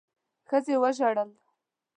ښځې 0.47 0.75
وژړل. 0.81 1.29